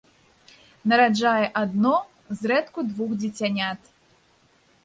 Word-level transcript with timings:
Нараджае 0.93 1.43
адно, 1.61 1.93
зрэдку 2.39 2.79
двух 2.89 3.11
дзіцянят. 3.21 3.81